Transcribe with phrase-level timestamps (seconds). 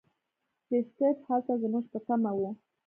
[0.69, 2.41] لیسټرډ هلته زموږ په تمه و.